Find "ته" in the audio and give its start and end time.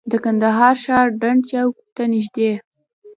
1.95-2.03